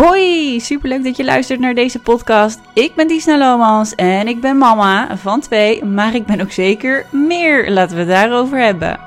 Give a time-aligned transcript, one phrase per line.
[0.00, 2.60] Hoi, superleuk dat je luistert naar deze podcast.
[2.72, 7.06] Ik ben Disna Lomans en ik ben mama van twee, maar ik ben ook zeker
[7.10, 7.70] meer.
[7.70, 9.05] Laten we het daarover hebben.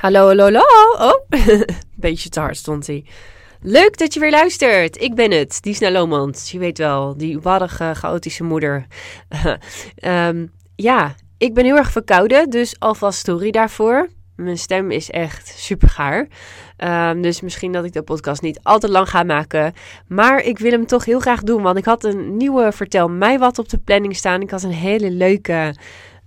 [0.00, 0.60] Hallo, hallo, hallo.
[0.98, 1.28] Oh,
[1.96, 3.04] beetje te hard stond hij.
[3.60, 5.00] Leuk dat je weer luistert.
[5.00, 6.50] Ik ben het, Disna Lomans.
[6.50, 8.86] Je weet wel, die waddige, chaotische moeder.
[9.94, 14.08] Ehm, ja, ik ben heel erg verkouden, dus alvast story daarvoor.
[14.36, 16.28] Mijn stem is echt super gaar.
[16.76, 19.72] Ehm, dus misschien dat ik de podcast niet al te lang ga maken.
[20.06, 21.62] Maar ik wil hem toch heel graag doen.
[21.62, 24.40] Want ik had een nieuwe Vertel mij wat op de planning staan.
[24.40, 25.74] Ik had een hele leuke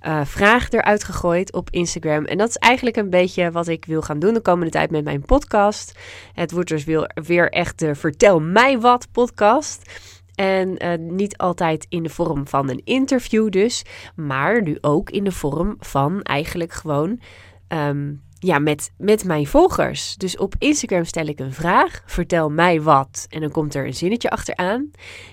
[0.07, 2.25] uh, vraag eruit gegooid op Instagram.
[2.25, 5.03] En dat is eigenlijk een beetje wat ik wil gaan doen de komende tijd met
[5.03, 5.99] mijn podcast.
[6.33, 10.01] Het wordt dus weer, weer echt de Vertel mij wat podcast.
[10.35, 13.83] En uh, niet altijd in de vorm van een interview dus,
[14.15, 17.19] maar nu ook in de vorm van eigenlijk gewoon
[17.67, 20.15] um, ja, met, met mijn volgers.
[20.15, 23.93] Dus op Instagram stel ik een vraag, vertel mij wat en dan komt er een
[23.93, 24.91] zinnetje achteraan.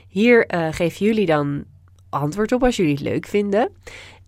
[0.08, 1.64] Hier uh, geven jullie dan
[2.08, 3.72] antwoord op als jullie het leuk vinden.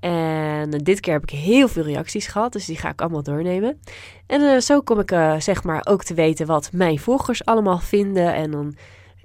[0.02, 3.80] En dit keer heb ik heel veel reacties gehad, dus die ga ik allemaal doornemen.
[4.26, 7.78] En uh, zo kom ik uh, zeg maar ook te weten wat mijn volgers allemaal
[7.78, 8.34] vinden.
[8.34, 8.74] En dan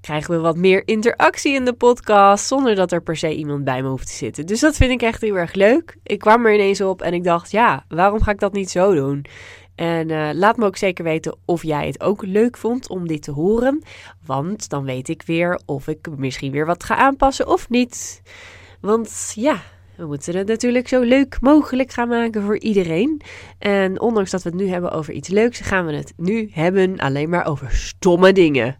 [0.01, 3.81] krijgen we wat meer interactie in de podcast, zonder dat er per se iemand bij
[3.81, 4.45] me hoeft te zitten.
[4.45, 5.97] Dus dat vind ik echt heel erg leuk.
[6.03, 8.93] Ik kwam er ineens op en ik dacht, ja, waarom ga ik dat niet zo
[8.93, 9.25] doen?
[9.75, 13.31] En laat me ook zeker weten of jij het ook leuk vond om dit te
[13.31, 13.83] horen.
[14.25, 18.21] Want dan weet ik weer of ik misschien weer wat ga aanpassen of niet.
[18.81, 19.61] Want ja,
[19.97, 23.21] we moeten het natuurlijk zo leuk mogelijk gaan maken voor iedereen.
[23.59, 26.97] En ondanks dat we het nu hebben over iets leuks, gaan we het nu hebben
[26.97, 28.75] alleen maar over stomme dingen.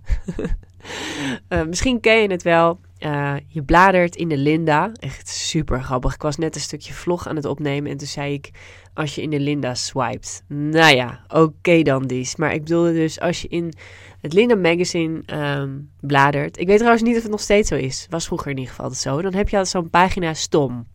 [1.49, 2.79] uh, misschien ken je het wel.
[2.99, 4.92] Uh, je bladert in de Linda.
[4.99, 6.14] Echt super grappig.
[6.14, 8.49] Ik was net een stukje vlog aan het opnemen en toen zei ik:
[8.93, 10.43] Als je in de Linda swipet.
[10.47, 12.36] Nou ja, oké dan, Dies.
[12.36, 13.73] Maar ik bedoelde dus als je in
[14.21, 15.21] het Linda Magazine
[15.59, 16.59] um, bladert.
[16.59, 18.08] Ik weet trouwens niet of het nog steeds zo is.
[18.09, 19.21] Was vroeger in ieder geval zo.
[19.21, 20.86] Dan heb je altijd zo'n pagina stom.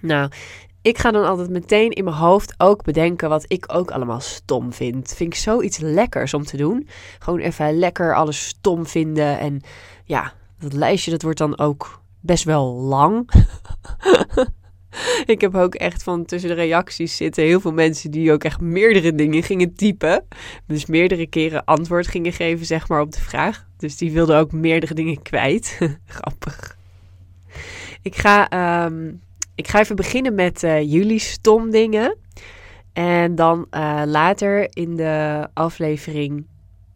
[0.00, 0.30] Nou,
[0.82, 4.72] ik ga dan altijd meteen in mijn hoofd ook bedenken wat ik ook allemaal stom
[4.72, 5.14] vind.
[5.16, 6.88] Vind ik zoiets lekkers om te doen.
[7.18, 9.38] Gewoon even lekker alles stom vinden.
[9.38, 9.60] En
[10.04, 13.30] ja, dat lijstje dat wordt dan ook best wel lang.
[15.26, 18.60] ik heb ook echt van tussen de reacties zitten heel veel mensen die ook echt
[18.60, 20.26] meerdere dingen gingen typen.
[20.66, 23.66] Dus meerdere keren antwoord gingen geven, zeg maar, op de vraag.
[23.76, 25.78] Dus die wilden ook meerdere dingen kwijt.
[26.04, 26.76] Grappig.
[28.02, 29.20] Ik ga um,
[29.60, 32.16] ik ga even beginnen met uh, jullie stom dingen.
[32.92, 36.46] En dan uh, later in de aflevering,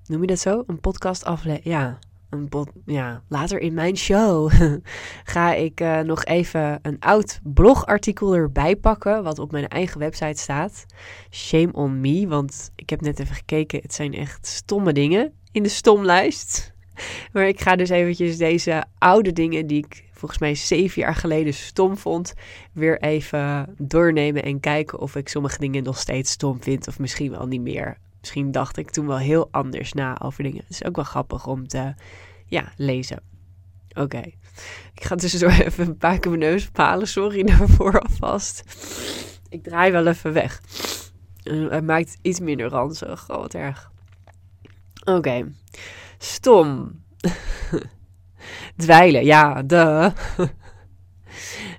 [0.06, 0.62] noem je dat zo?
[0.66, 1.64] Een podcast aflevering?
[1.64, 1.98] Ja,
[2.30, 2.48] een
[2.86, 4.52] ja, later in mijn show
[5.34, 10.40] ga ik uh, nog even een oud blogartikel erbij pakken, wat op mijn eigen website
[10.40, 10.86] staat.
[11.30, 15.62] Shame on me, want ik heb net even gekeken, het zijn echt stomme dingen in
[15.62, 16.72] de stomlijst.
[17.32, 21.54] Maar ik ga dus eventjes deze oude dingen die ik volgens mij zeven jaar geleden
[21.54, 22.34] stom vond,
[22.72, 27.30] weer even doornemen en kijken of ik sommige dingen nog steeds stom vind of misschien
[27.30, 27.98] wel niet meer.
[28.20, 30.60] Misschien dacht ik toen wel heel anders na over dingen.
[30.60, 31.94] Het is ook wel grappig om te
[32.46, 33.22] ja, lezen.
[33.92, 34.22] Oké.
[34.94, 37.08] Ik ga tussendoor even een paar keer mijn neus palen.
[37.08, 38.64] Sorry daarvoor alvast.
[39.48, 40.60] Ik draai wel even weg.
[41.42, 43.30] Het maakt iets minder ranzig.
[43.30, 43.90] Oh, wat erg.
[45.04, 45.52] Oké.
[46.18, 46.90] Stom.
[48.76, 50.12] Dweilen, ja, de.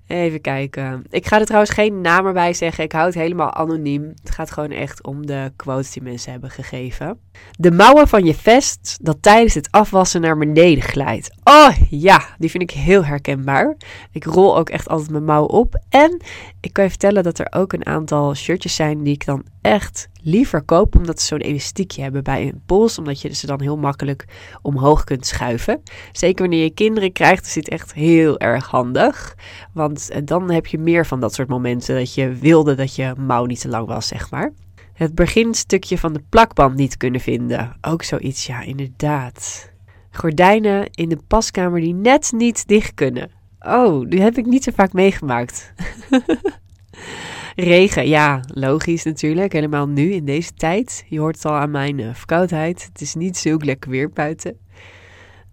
[0.07, 1.03] Even kijken.
[1.09, 2.83] Ik ga er trouwens geen naam erbij zeggen.
[2.83, 4.03] Ik hou het helemaal anoniem.
[4.03, 7.19] Het gaat gewoon echt om de quotes die mensen hebben gegeven.
[7.57, 11.29] De mouwen van je vest dat tijdens het afwassen naar beneden glijdt.
[11.43, 13.75] Oh ja, die vind ik heel herkenbaar.
[14.11, 15.81] Ik rol ook echt altijd mijn mouw op.
[15.89, 16.21] En
[16.59, 20.09] ik kan je vertellen dat er ook een aantal shirtjes zijn die ik dan echt
[20.21, 20.95] liever koop.
[20.95, 22.97] Omdat ze zo'n elastiekje hebben bij een pols.
[22.97, 24.25] Omdat je ze dan heel makkelijk
[24.61, 25.81] omhoog kunt schuiven.
[26.11, 29.35] Zeker wanneer je kinderen krijgt is dit echt heel erg handig.
[29.73, 33.13] Want eh, dan heb je meer van dat soort momenten dat je wilde dat je
[33.17, 34.53] mouw niet te lang was, zeg maar.
[34.95, 37.77] Het beginstukje van de plakband niet kunnen vinden.
[37.81, 39.71] Ook zoiets, ja, inderdaad.
[40.11, 43.31] Gordijnen in de paskamer die net niet dicht kunnen.
[43.59, 45.73] Oh, die heb ik niet zo vaak meegemaakt.
[47.55, 49.53] Regen, ja, logisch natuurlijk.
[49.53, 51.05] Helemaal nu in deze tijd.
[51.07, 52.85] Je hoort het al aan mijn uh, verkoudheid.
[52.91, 54.57] Het is niet zo lekker weer buiten.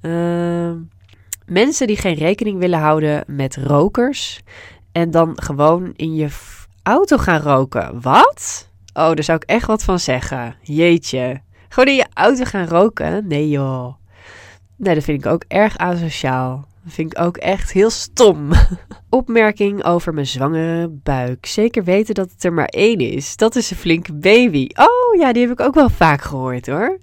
[0.03, 0.73] Uh,
[1.47, 4.43] mensen die geen rekening willen houden met rokers.
[4.93, 6.29] En dan gewoon in je
[6.83, 8.01] auto gaan roken.
[8.01, 8.71] Wat?
[8.95, 10.57] Oh, daar zou ik echt wat van zeggen.
[10.63, 11.41] Jeetje.
[11.69, 13.27] Gewoon in je auto gaan roken?
[13.27, 13.95] Nee joh.
[14.77, 16.67] Nee, dat vind ik ook erg asociaal.
[16.85, 18.51] Dat vind ik ook echt heel stom.
[19.11, 21.47] Opmerking over mijn zwangere buik.
[21.47, 23.37] Zeker weten dat het er maar één is.
[23.37, 24.67] Dat is een flinke baby.
[24.75, 26.99] Oh ja, die heb ik ook wel vaak gehoord hoor.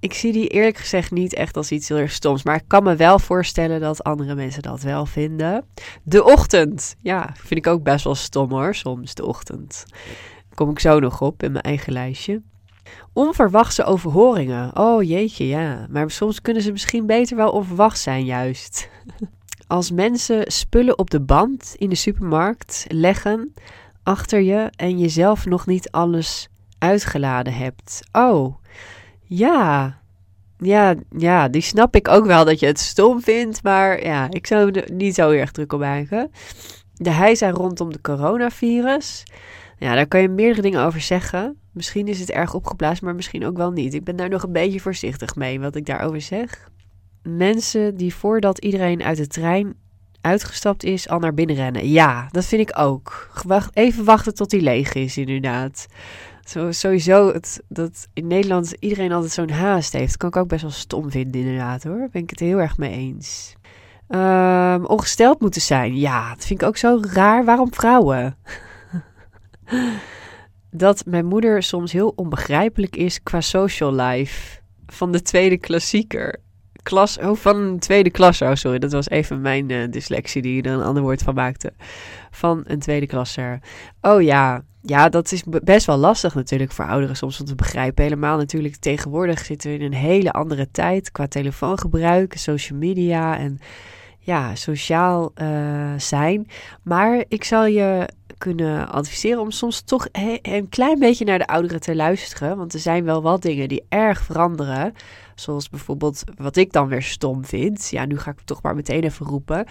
[0.00, 2.42] Ik zie die eerlijk gezegd niet echt als iets heel erg stoms.
[2.42, 5.64] Maar ik kan me wel voorstellen dat andere mensen dat wel vinden.
[6.02, 6.96] De ochtend.
[7.00, 9.84] Ja, vind ik ook best wel stom hoor, soms de ochtend.
[10.54, 12.42] Kom ik zo nog op in mijn eigen lijstje.
[13.12, 14.78] Onverwachte overhoringen.
[14.78, 15.86] Oh jeetje, ja.
[15.90, 18.88] Maar soms kunnen ze misschien beter wel onverwacht zijn, juist.
[19.66, 23.54] Als mensen spullen op de band in de supermarkt leggen
[24.02, 26.48] achter je en je zelf nog niet alles
[26.78, 28.00] uitgeladen hebt.
[28.12, 28.56] Oh,
[29.22, 29.98] ja.
[30.58, 34.46] Ja, ja, die snap ik ook wel dat je het stom vindt, maar ja, ik
[34.46, 36.30] zou niet zo erg druk op maken.
[36.94, 39.24] De heisa rondom de coronavirus.
[39.84, 41.56] Ja, daar kan je meerdere dingen over zeggen.
[41.72, 43.94] Misschien is het erg opgeblazen, maar misschien ook wel niet.
[43.94, 46.70] Ik ben daar nog een beetje voorzichtig mee wat ik daarover zeg.
[47.22, 49.74] Mensen die voordat iedereen uit de trein
[50.20, 51.88] uitgestapt is, al naar binnen rennen.
[51.88, 53.30] Ja, dat vind ik ook.
[53.72, 55.86] Even wachten tot die leeg is, inderdaad.
[56.44, 60.62] Zo, sowieso, het, dat in Nederland iedereen altijd zo'n haast heeft, kan ik ook best
[60.62, 62.08] wel stom vinden, inderdaad hoor.
[62.12, 63.54] Ben ik het heel erg mee eens.
[64.08, 65.96] Um, ongesteld moeten zijn.
[65.96, 67.44] Ja, dat vind ik ook zo raar.
[67.44, 68.36] Waarom vrouwen?
[70.70, 74.60] dat mijn moeder soms heel onbegrijpelijk is qua social life.
[74.86, 76.42] Van de tweede klassieker.
[76.82, 78.42] Klas, oh, van een tweede klas.
[78.42, 81.72] Oh, sorry, dat was even mijn uh, dyslexie die er een ander woord van maakte.
[82.30, 83.58] Van een tweede klasser.
[84.00, 88.04] Oh ja, ja, dat is best wel lastig natuurlijk voor ouderen soms om te begrijpen.
[88.04, 93.58] Helemaal natuurlijk tegenwoordig zitten we in een hele andere tijd qua telefoongebruik, social media en
[94.18, 96.48] ja, sociaal uh, zijn.
[96.82, 98.08] Maar ik zal je
[98.38, 100.06] kunnen adviseren om soms toch
[100.42, 102.56] een klein beetje naar de ouderen te luisteren.
[102.56, 104.94] Want er zijn wel wat dingen die erg veranderen.
[105.34, 107.88] Zoals bijvoorbeeld wat ik dan weer stom vind.
[107.90, 109.66] Ja, nu ga ik het toch maar meteen even roepen.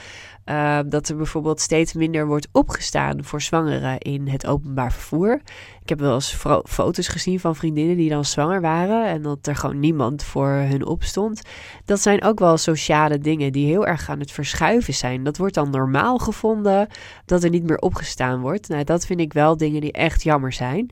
[0.46, 5.42] Uh, dat er bijvoorbeeld steeds minder wordt opgestaan voor zwangeren in het openbaar vervoer.
[5.82, 9.56] Ik heb wel eens foto's gezien van vriendinnen die dan zwanger waren en dat er
[9.56, 11.42] gewoon niemand voor hun opstond.
[11.86, 15.24] Dat zijn ook wel sociale dingen die heel erg aan het verschuiven zijn.
[15.24, 16.88] Dat wordt dan normaal gevonden
[17.26, 18.68] dat er niet meer opgestaan wordt.
[18.68, 20.90] Nou, dat vind ik wel dingen die echt jammer zijn.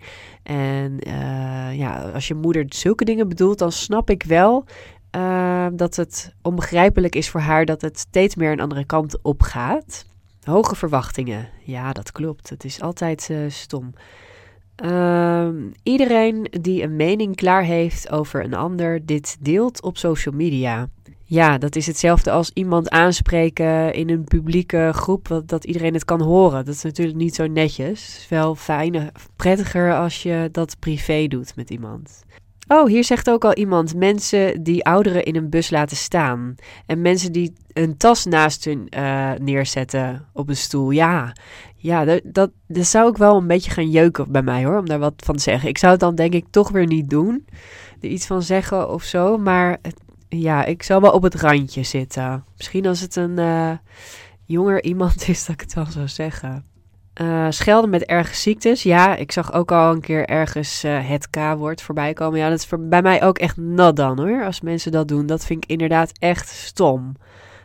[0.51, 4.65] En uh, ja, als je moeder zulke dingen bedoelt, dan snap ik wel
[5.15, 9.41] uh, dat het onbegrijpelijk is voor haar dat het steeds meer een andere kant op
[9.41, 10.05] gaat.
[10.43, 11.49] Hoge verwachtingen.
[11.63, 12.49] Ja, dat klopt.
[12.49, 13.93] Het is altijd uh, stom.
[14.83, 15.47] Uh,
[15.83, 20.89] iedereen die een mening klaar heeft over een ander, dit deelt op social media.
[21.31, 26.05] Ja, dat is hetzelfde als iemand aanspreken in een publieke groep, dat, dat iedereen het
[26.05, 26.65] kan horen.
[26.65, 28.05] Dat is natuurlijk niet zo netjes.
[28.07, 32.23] Het is wel fijner, prettiger als je dat privé doet met iemand.
[32.67, 36.55] Oh, hier zegt ook al iemand: mensen die ouderen in een bus laten staan.
[36.85, 40.89] En mensen die een tas naast hun uh, neerzetten op een stoel.
[40.89, 41.35] Ja,
[41.75, 44.99] ja dat, dat, zou ik wel een beetje gaan jeuken bij mij hoor, om daar
[44.99, 45.69] wat van te zeggen.
[45.69, 47.45] Ik zou het dan denk ik toch weer niet doen.
[48.01, 49.37] Er iets van zeggen of zo.
[49.37, 49.79] Maar
[50.39, 52.45] ja, ik zal wel op het randje zitten.
[52.57, 53.71] Misschien als het een uh,
[54.45, 56.65] jonger iemand is, dat ik het wel zou zeggen.
[57.21, 58.83] Uh, schelden met erge ziektes.
[58.83, 62.39] Ja, ik zag ook al een keer ergens uh, het K-woord voorbij komen.
[62.39, 64.45] Ja, dat is voor, bij mij ook echt nat dan hoor.
[64.45, 65.25] Als mensen dat doen.
[65.25, 67.15] Dat vind ik inderdaad echt stom.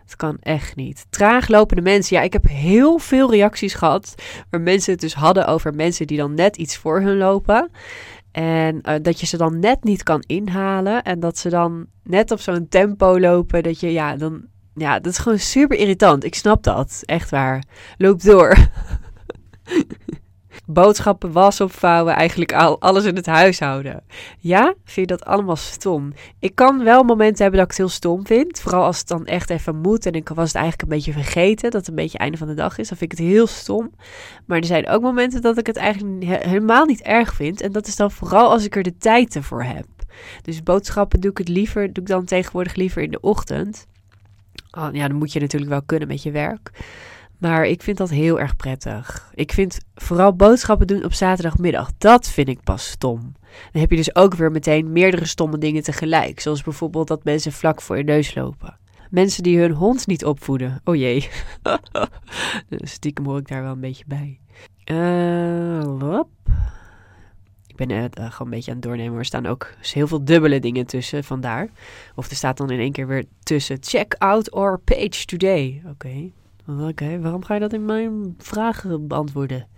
[0.05, 1.07] Het kan echt niet.
[1.11, 2.17] Traag lopende mensen.
[2.17, 4.15] Ja, ik heb heel veel reacties gehad.
[4.51, 7.71] Waar mensen het dus hadden over mensen die dan net iets voor hun lopen.
[8.37, 11.03] En uh, dat je ze dan net niet kan inhalen.
[11.03, 13.63] En dat ze dan net op zo'n tempo lopen.
[13.63, 14.45] Dat je, ja, dan.
[14.75, 16.25] Ja, dat is gewoon super irritant.
[16.25, 17.03] Ik snap dat.
[17.05, 17.65] Echt waar.
[17.99, 18.57] Loop door.
[20.67, 24.03] Boodschappen, was opvouwen, eigenlijk al, alles in het huishouden.
[24.39, 26.13] Ja, vind je dat allemaal stom?
[26.39, 28.61] Ik kan wel momenten hebben dat ik het heel stom vind.
[28.61, 31.71] Vooral als het dan echt even moet en ik was het eigenlijk een beetje vergeten.
[31.71, 32.89] Dat het een beetje einde van de dag is.
[32.89, 33.91] Dan vind ik het heel stom.
[34.47, 37.61] Maar er zijn ook momenten dat ik het eigenlijk helemaal niet erg vind.
[37.61, 39.87] En dat is dan vooral als ik er de tijd ervoor heb.
[40.43, 43.87] Dus boodschappen doe ik het liever, doe ik dan tegenwoordig liever in de ochtend.
[44.71, 46.71] Oh, ja, dan moet je natuurlijk wel kunnen met je werk.
[47.39, 49.31] Maar ik vind dat heel erg prettig.
[49.35, 51.91] Ik vind vooral boodschappen doen op zaterdagmiddag.
[51.99, 53.21] Dat vind ik pas stom.
[53.73, 56.41] Dan heb je dus ook weer meteen meerdere stomme dingen tegelijk.
[56.41, 58.79] Zoals bijvoorbeeld dat mensen vlak voor je neus lopen.
[59.11, 60.81] Mensen die hun hond niet opvoeden.
[60.85, 61.29] Oh jee.
[62.71, 64.41] Stiekem hoor ik daar wel een beetje bij.
[64.91, 66.21] Uh,
[67.67, 69.19] ik ben het uh, gewoon een beetje aan het doornemen.
[69.19, 71.69] Er staan ook heel veel dubbele dingen tussen, vandaar.
[72.15, 73.77] Of er staat dan in één keer weer tussen.
[73.81, 75.83] Check out our page today.
[75.87, 76.31] Oké.
[76.67, 79.69] Oké, waarom ga je dat in mijn vragen beantwoorden?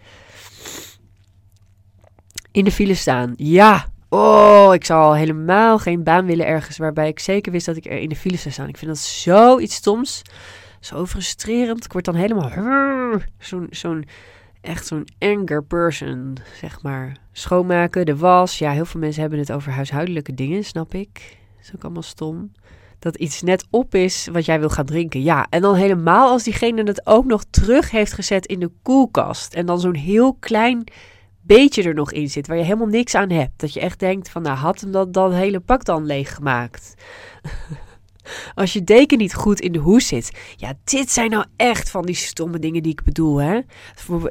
[2.53, 3.33] In de file staan.
[3.37, 3.87] Ja.
[4.09, 7.85] Oh, ik zou al helemaal geen baan willen ergens waarbij ik zeker wist dat ik
[7.85, 8.69] er in de file zou staan.
[8.69, 10.23] Ik vind dat zoiets stoms.
[10.81, 11.85] Zo frustrerend.
[11.85, 12.51] Ik word dan helemaal
[13.71, 14.05] zo'n
[14.61, 17.17] echt zo'n anger person, zeg maar.
[17.33, 18.59] Schoonmaken, de was.
[18.59, 21.37] Ja, heel veel mensen hebben het over huishoudelijke dingen, snap ik.
[21.57, 22.53] Dat is ook allemaal stom.
[22.99, 25.23] Dat iets net op is wat jij wil gaan drinken.
[25.23, 29.55] Ja, en dan helemaal als diegene het ook nog terug heeft gezet in de koelkast.
[29.55, 30.85] En dan zo'n heel klein
[31.43, 33.61] beetje er nog in zit, waar je helemaal niks aan hebt.
[33.61, 36.95] Dat je echt denkt van, nou had hem dat, dat hele pak dan leeggemaakt.
[38.55, 40.31] Als je deken niet goed in de hoes zit.
[40.57, 43.61] Ja, dit zijn nou echt van die stomme dingen die ik bedoel, hè.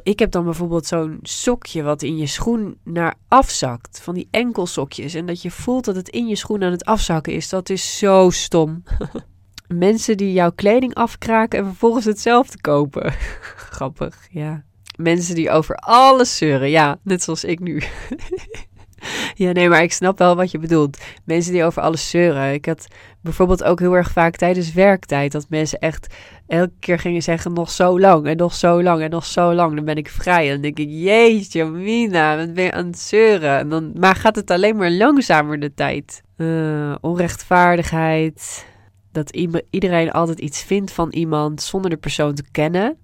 [0.02, 4.00] Ik heb dan bijvoorbeeld zo'n sokje wat in je schoen naar afzakt.
[4.02, 5.14] Van die enkelsokjes.
[5.14, 7.48] En dat je voelt dat het in je schoen aan het afzakken is.
[7.48, 8.82] Dat is zo stom.
[9.68, 13.12] Mensen die jouw kleding afkraken en vervolgens hetzelfde kopen.
[13.72, 14.64] Grappig, ja.
[14.96, 16.70] Mensen die over alles zeuren.
[16.70, 17.82] Ja, net zoals ik nu.
[19.34, 20.98] ja, nee, maar ik snap wel wat je bedoelt.
[21.24, 22.52] Mensen die over alles zeuren.
[22.52, 22.86] Ik had
[23.20, 26.14] bijvoorbeeld ook heel erg vaak tijdens werktijd dat mensen echt
[26.46, 29.74] elke keer gingen zeggen nog zo lang en nog zo lang en nog zo lang.
[29.74, 30.46] Dan ben ik vrij.
[30.46, 33.58] En dan denk ik, jeetje, Mina, wat ben je aan het zeuren?
[33.58, 36.22] En dan, maar gaat het alleen maar langzamer de tijd?
[36.36, 38.66] Uh, onrechtvaardigheid.
[39.12, 39.36] Dat
[39.70, 42.98] iedereen altijd iets vindt van iemand zonder de persoon te kennen.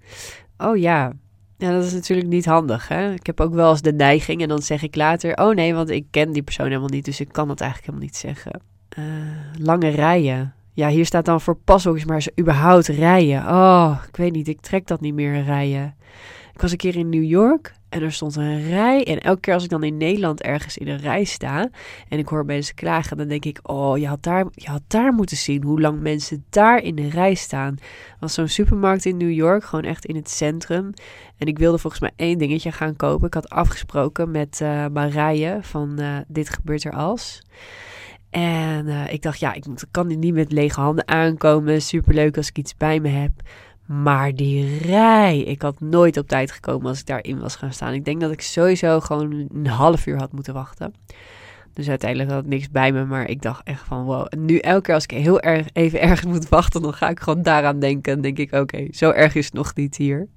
[0.56, 1.12] Oh ja,
[1.64, 2.88] ja, dat is natuurlijk niet handig.
[2.88, 3.12] Hè?
[3.12, 5.90] Ik heb ook wel eens de neiging en dan zeg ik later: Oh nee, want
[5.90, 8.61] ik ken die persoon helemaal niet, dus ik kan dat eigenlijk helemaal niet zeggen.
[8.99, 9.04] Uh,
[9.59, 10.54] lange rijen.
[10.73, 13.49] Ja, hier staat dan voor pas maar ze überhaupt rijden.
[13.49, 15.94] Oh, ik weet niet, ik trek dat niet meer rijden.
[16.54, 19.04] Ik was een keer in New York en er stond een rij.
[19.04, 21.70] En elke keer als ik dan in Nederland ergens in een rij sta
[22.08, 25.12] en ik hoor mensen klagen, dan denk ik: Oh, je had daar, je had daar
[25.12, 27.76] moeten zien hoe lang mensen daar in de rij staan.
[28.20, 30.92] was zo'n supermarkt in New York, gewoon echt in het centrum.
[31.36, 33.26] En ik wilde volgens mij één dingetje gaan kopen.
[33.26, 37.42] Ik had afgesproken met uh, Marije van uh, Dit gebeurt er als.
[38.30, 41.82] En uh, ik dacht, ja, ik kan niet met lege handen aankomen.
[41.82, 43.32] Superleuk als ik iets bij me heb.
[43.86, 47.92] Maar die rij, ik had nooit op tijd gekomen als ik daarin was gaan staan.
[47.92, 50.94] Ik denk dat ik sowieso gewoon een half uur had moeten wachten.
[51.72, 54.32] Dus uiteindelijk had ik niks bij me, maar ik dacht echt van wow.
[54.32, 57.42] Nu elke keer als ik heel erg even ergens moet wachten, dan ga ik gewoon
[57.42, 58.12] daaraan denken.
[58.12, 60.28] En denk ik, oké, zo erg is het nog niet hier.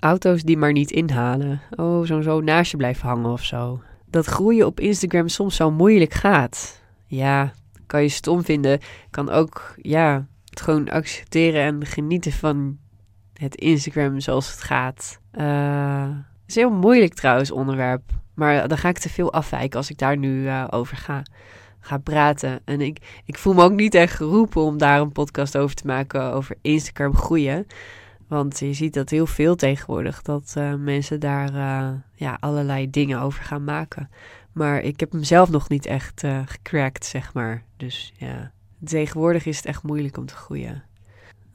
[0.00, 1.60] Auto's die maar niet inhalen.
[1.76, 3.82] Oh, zo'n zo naast je blijven hangen of zo.
[4.06, 6.82] Dat groeien op Instagram soms zo moeilijk gaat.
[7.06, 7.52] Ja,
[7.86, 8.80] kan je stom vinden.
[9.10, 12.78] Kan ook, ja, het gewoon accepteren en genieten van
[13.34, 15.20] het Instagram zoals het gaat.
[15.38, 16.08] Uh,
[16.46, 18.02] is heel moeilijk trouwens onderwerp.
[18.34, 21.22] Maar dan ga ik te veel afwijken als ik daar nu uh, over ga,
[21.98, 22.60] praten.
[22.64, 25.86] En ik, ik voel me ook niet echt geroepen om daar een podcast over te
[25.86, 27.66] maken over Instagram groeien.
[28.28, 31.52] Want je ziet dat heel veel tegenwoordig, dat uh, mensen daar
[32.14, 34.10] ja, allerlei dingen over gaan maken.
[34.52, 37.64] Maar ik heb hem zelf nog niet echt gecrackt, zeg maar.
[37.76, 38.52] Dus ja,
[38.84, 40.82] tegenwoordig is het echt moeilijk om te groeien.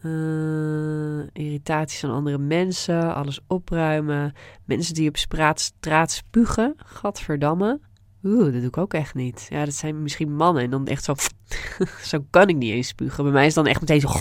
[0.01, 4.33] Uh, irritaties aan andere mensen, alles opruimen.
[4.65, 7.79] Mensen die op straat, straat spugen, gadverdamme.
[8.23, 9.47] Oeh, dat doe ik ook echt niet.
[9.49, 11.13] Ja, dat zijn misschien mannen en dan echt zo...
[12.11, 13.23] zo kan ik niet eens spugen.
[13.23, 14.09] Bij mij is dan echt meteen zo...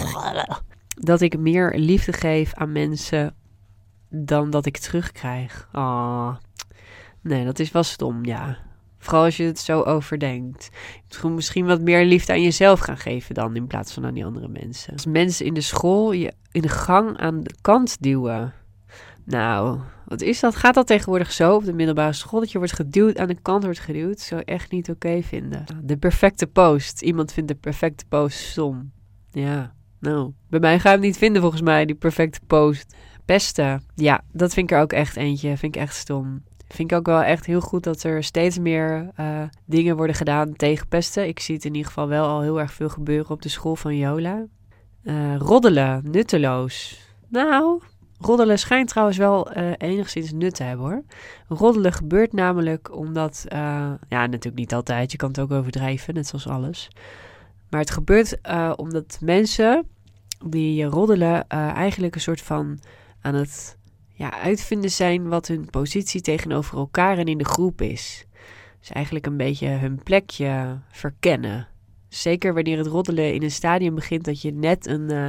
[1.00, 3.34] Dat ik meer liefde geef aan mensen
[4.10, 5.68] dan dat ik terugkrijg.
[5.72, 6.36] Oh.
[7.22, 8.58] Nee, dat is wel stom, ja.
[9.08, 10.68] Vooral als je het zo overdenkt.
[11.08, 14.14] Je moet misschien wat meer liefde aan jezelf gaan geven dan in plaats van aan
[14.14, 14.92] die andere mensen.
[14.92, 18.52] Als mensen in de school je in de gang aan de kant duwen.
[19.24, 20.56] Nou, wat is dat?
[20.56, 22.40] Gaat dat tegenwoordig zo op de middelbare school?
[22.40, 24.20] Dat je wordt geduwd, aan de kant wordt geduwd?
[24.20, 25.64] Zou echt niet oké vinden.
[25.82, 27.02] De perfecte post.
[27.02, 28.92] Iemand vindt de perfecte post stom.
[29.30, 30.32] Ja, nou.
[30.48, 32.94] Bij mij ga je hem niet vinden volgens mij, die perfecte post.
[33.24, 33.82] Pesten.
[33.94, 35.56] Ja, dat vind ik er ook echt eentje.
[35.56, 39.10] Vind ik echt stom vind ik ook wel echt heel goed dat er steeds meer
[39.20, 41.28] uh, dingen worden gedaan tegen pesten.
[41.28, 43.76] Ik zie het in ieder geval wel al heel erg veel gebeuren op de school
[43.76, 44.46] van Jola.
[45.02, 47.00] Uh, roddelen, nutteloos.
[47.28, 47.82] Nou,
[48.18, 51.02] roddelen schijnt trouwens wel uh, enigszins nut te hebben hoor.
[51.48, 56.48] Roddelen gebeurt namelijk omdat, ja natuurlijk niet altijd, je kan het ook overdrijven, net zoals
[56.48, 56.90] alles.
[57.70, 58.38] Maar het gebeurt
[58.76, 59.86] omdat mensen
[60.46, 62.78] die roddelen eigenlijk een soort van
[63.20, 63.77] aan het
[64.18, 68.26] ja, uitvinden zijn wat hun positie tegenover elkaar en in de groep is.
[68.78, 71.68] Dus eigenlijk een beetje hun plekje verkennen.
[72.08, 75.28] Zeker wanneer het roddelen in een stadium begint dat je net een, uh,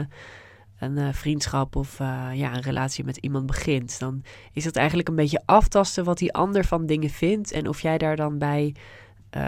[0.79, 3.99] een uh, vriendschap of uh, ja, een relatie met iemand begint.
[3.99, 7.81] Dan is het eigenlijk een beetje aftasten wat die ander van dingen vindt en of
[7.81, 8.75] jij daar dan bij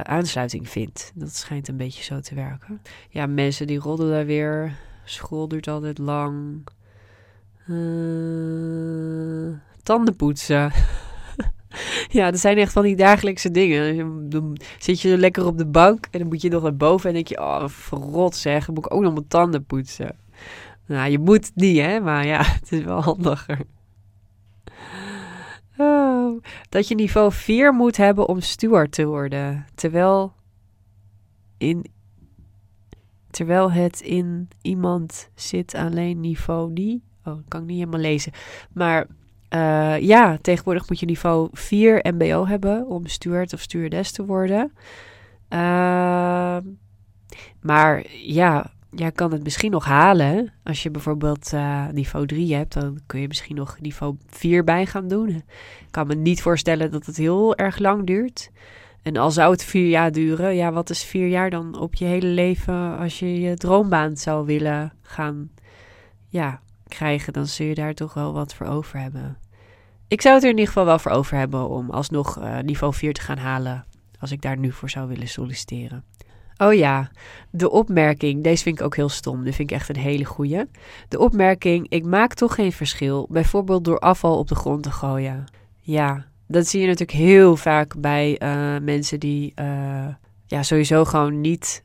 [0.04, 1.12] aansluiting vindt.
[1.16, 2.82] Dat schijnt een beetje zo te werken.
[3.10, 4.78] Ja, mensen die roddelen weer.
[5.04, 6.64] School duurt altijd lang.
[7.72, 10.72] Uh, tanden poetsen.
[12.10, 14.30] Ja, dat zijn echt van die dagelijkse dingen.
[14.30, 17.16] Dan zit je lekker op de bank en dan moet je nog naar boven en
[17.16, 20.16] denk je, oh, verrot zeg, dan moet ik ook nog mijn tanden poetsen.
[20.86, 23.60] Nou, je moet niet, hè, maar ja, het is wel handiger.
[25.78, 29.66] Oh, dat je niveau 4 moet hebben om steward te worden.
[29.76, 30.34] Terwijl,
[31.58, 31.86] in,
[33.30, 37.04] terwijl het in iemand zit alleen niveau die.
[37.24, 38.32] Oh, dat kan ik niet helemaal lezen.
[38.74, 39.08] Maar
[39.54, 44.72] uh, ja, tegenwoordig moet je niveau 4 MBO hebben om steward of stewardess te worden.
[45.50, 46.58] Uh,
[47.62, 50.54] maar ja, jij kan het misschien nog halen.
[50.64, 54.86] Als je bijvoorbeeld uh, niveau 3 hebt, dan kun je misschien nog niveau 4 bij
[54.86, 55.30] gaan doen.
[55.30, 55.44] Ik
[55.92, 58.52] kan me niet voorstellen dat het heel erg lang duurt.
[59.02, 62.06] En al zou het vier jaar duren, ja, wat is vier jaar dan op je
[62.06, 65.50] hele leven als je je droombaan zou willen gaan
[66.28, 66.62] ja,
[66.92, 69.38] krijgen, dan zul je daar toch wel wat voor over hebben.
[70.08, 72.94] Ik zou het er in ieder geval wel voor over hebben om alsnog uh, niveau
[72.94, 73.86] 4 te gaan halen,
[74.20, 76.04] als ik daar nu voor zou willen solliciteren.
[76.58, 77.12] Oh ja,
[77.50, 78.44] de opmerking.
[78.44, 79.44] Deze vind ik ook heel stom.
[79.44, 80.64] Dit vind ik echt een hele goeie.
[81.08, 85.46] De opmerking: ik maak toch geen verschil, bijvoorbeeld door afval op de grond te gooien.
[85.80, 90.08] Ja, dat zie je natuurlijk heel vaak bij uh, mensen die uh,
[90.46, 91.84] ja, sowieso gewoon niet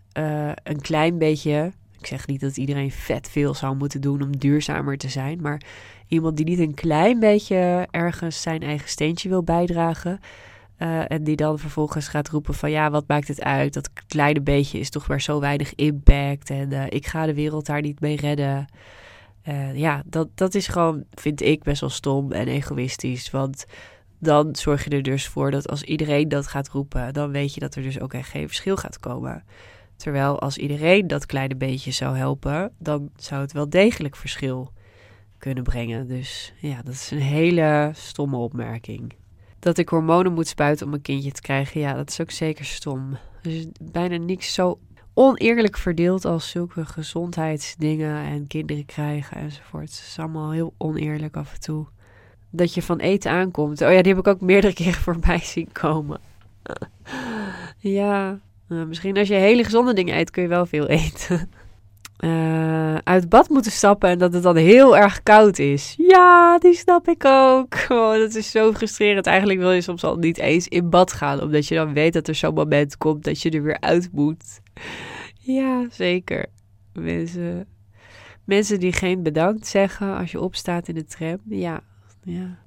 [0.62, 1.72] een klein beetje.
[2.06, 5.60] Ik zeg niet dat iedereen vet veel zou moeten doen om duurzamer te zijn, maar
[6.08, 10.20] iemand die niet een klein beetje ergens zijn eigen steentje wil bijdragen.
[10.78, 13.74] Uh, en die dan vervolgens gaat roepen van ja, wat maakt het uit?
[13.74, 16.50] Dat kleine beetje is toch maar zo weinig impact.
[16.50, 18.66] En uh, ik ga de wereld daar niet mee redden.
[19.48, 23.30] Uh, ja, dat, dat is gewoon, vind ik, best wel stom en egoïstisch.
[23.30, 23.66] Want
[24.18, 27.60] dan zorg je er dus voor dat als iedereen dat gaat roepen, dan weet je
[27.60, 29.44] dat er dus ook echt geen verschil gaat komen.
[29.96, 34.72] Terwijl als iedereen dat kleine beetje zou helpen, dan zou het wel degelijk verschil
[35.38, 36.08] kunnen brengen.
[36.08, 39.14] Dus ja, dat is een hele stomme opmerking
[39.66, 41.80] dat ik hormonen moet spuiten om een kindje te krijgen.
[41.80, 43.16] Ja, dat is ook zeker stom.
[43.42, 44.78] Dus bijna niks zo
[45.14, 49.90] oneerlijk verdeeld als zulke gezondheidsdingen en kinderen krijgen enzovoort.
[49.90, 51.86] Het is allemaal heel oneerlijk af en toe.
[52.50, 53.82] Dat je van eten aankomt.
[53.82, 56.20] Oh ja, die heb ik ook meerdere keren voorbij zien komen.
[57.78, 61.50] ja, nou, misschien als je hele gezonde dingen eet, kun je wel veel eten
[62.20, 65.94] uh, uit bad moeten stappen en dat het dan heel erg koud is.
[65.98, 67.74] Ja, die snap ik ook.
[67.88, 69.26] Oh, dat is zo frustrerend.
[69.26, 72.28] Eigenlijk wil je soms al niet eens in bad gaan, omdat je dan weet dat
[72.28, 74.44] er zo'n moment komt dat je er weer uit moet.
[75.38, 76.46] Ja, zeker.
[76.92, 77.66] Mensen,
[78.44, 81.38] mensen die geen bedankt zeggen als je opstaat in de tram.
[81.48, 81.80] Ja,
[82.22, 82.58] ja.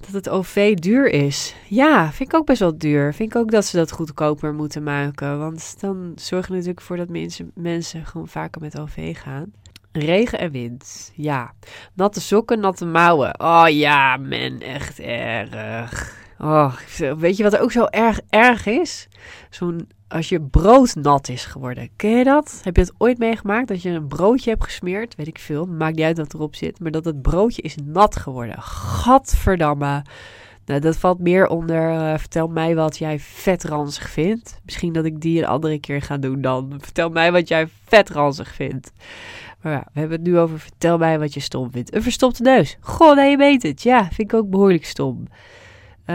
[0.00, 1.54] Dat het OV duur is.
[1.68, 3.14] Ja, vind ik ook best wel duur.
[3.14, 5.38] Vind ik ook dat ze dat goedkoper moeten maken.
[5.38, 9.52] Want dan zorgen natuurlijk voor dat mensen, mensen gewoon vaker met OV gaan.
[9.92, 11.12] Regen en wind.
[11.14, 11.52] Ja.
[11.94, 13.40] Natte sokken, natte mouwen.
[13.40, 16.16] Oh ja, man, echt erg.
[16.38, 16.74] Oh,
[17.18, 19.08] weet je wat ook zo erg erg is?
[19.50, 21.90] Zo'n als je brood nat is geworden.
[21.96, 22.60] Ken je dat?
[22.64, 23.68] Heb je het ooit meegemaakt?
[23.68, 25.64] Dat je een broodje hebt gesmeerd, weet ik veel.
[25.64, 26.80] Maakt niet uit wat erop zit.
[26.80, 28.62] Maar dat het broodje is nat geworden.
[28.62, 30.02] Gadverdamme.
[30.64, 31.90] Nou, dat valt meer onder.
[31.90, 34.60] Uh, vertel mij wat jij vetranzig vindt.
[34.64, 36.74] Misschien dat ik die een andere keer ga doen dan.
[36.78, 38.92] Vertel mij wat jij vetranzig vindt.
[39.62, 41.94] Maar ja, we hebben het nu over vertel mij wat je stom vindt.
[41.94, 42.76] Een verstopte neus.
[42.80, 43.82] Goh, nee, je weet het.
[43.82, 45.26] Ja, vind ik ook behoorlijk stom.
[46.10, 46.14] Uh,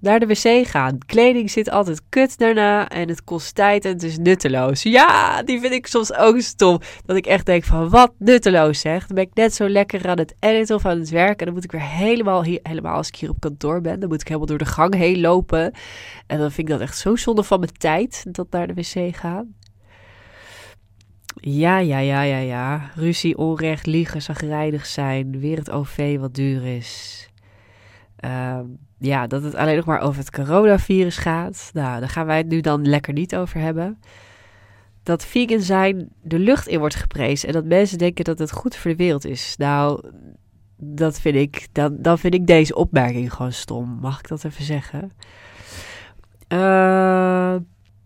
[0.00, 0.98] naar de wc gaan.
[1.06, 4.82] Kleding zit altijd kut daarna en het kost tijd en het is nutteloos.
[4.82, 6.78] Ja, die vind ik soms ook stom.
[7.04, 9.06] Dat ik echt denk van wat nutteloos zeg.
[9.06, 11.38] Dan ben ik net zo lekker aan het editen of aan het werken.
[11.38, 14.08] En dan moet ik weer helemaal, hier, helemaal als ik hier op kantoor ben, dan
[14.08, 15.72] moet ik helemaal door de gang heen lopen.
[16.26, 19.16] En dan vind ik dat echt zo zonde van mijn tijd, dat naar de wc
[19.16, 19.54] gaan.
[21.40, 22.90] Ja, ja, ja, ja, ja.
[22.94, 25.40] Ruzie, onrecht, liegen, zagrijdig zijn.
[25.40, 27.28] Weer het OV wat duur is.
[28.24, 31.70] Um, ja, dat het alleen nog maar over het coronavirus gaat.
[31.72, 34.00] Nou, daar gaan wij het nu dan lekker niet over hebben.
[35.02, 38.76] Dat vegan zijn de lucht in wordt geprezen en dat mensen denken dat het goed
[38.76, 39.54] voor de wereld is.
[39.56, 40.10] Nou,
[40.76, 43.98] dat vind ik, dan, dan vind ik deze opmerking gewoon stom.
[44.00, 45.12] Mag ik dat even zeggen?
[46.52, 47.56] Uh,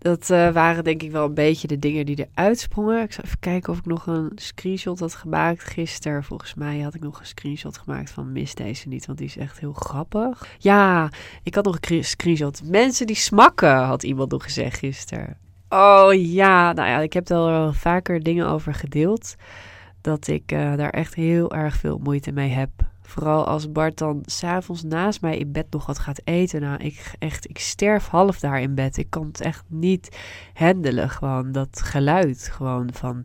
[0.02, 3.02] dat uh, waren denk ik wel een beetje de dingen die eruit sprongen.
[3.02, 6.24] Ik zal even kijken of ik nog een screenshot had gemaakt gisteren.
[6.24, 9.36] Volgens mij had ik nog een screenshot gemaakt van mis deze niet, want die is
[9.36, 10.46] echt heel grappig.
[10.58, 11.10] Ja,
[11.42, 12.62] ik had nog een screenshot.
[12.64, 15.36] Mensen die smakken, had iemand nog gezegd gisteren.
[15.68, 19.34] Oh ja, nou ja, ik heb er al vaker dingen over gedeeld.
[20.00, 22.70] Dat ik uh, daar echt heel erg veel moeite mee heb.
[23.12, 26.60] Vooral als Bart dan s'avonds naast mij in bed nog wat gaat eten.
[26.60, 28.96] Nou, ik, echt, ik sterf half daar in bed.
[28.96, 30.18] Ik kan het echt niet
[30.54, 31.10] handelen.
[31.10, 33.24] Gewoon dat geluid gewoon van